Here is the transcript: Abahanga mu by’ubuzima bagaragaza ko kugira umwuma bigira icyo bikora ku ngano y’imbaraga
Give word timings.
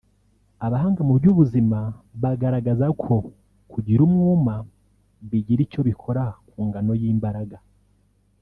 Abahanga 0.65 1.01
mu 1.07 1.13
by’ubuzima 1.19 1.79
bagaragaza 2.21 2.85
ko 3.01 3.15
kugira 3.71 4.01
umwuma 4.07 4.55
bigira 5.29 5.61
icyo 5.67 5.81
bikora 5.89 6.23
ku 6.47 6.57
ngano 6.67 6.93
y’imbaraga 7.01 7.57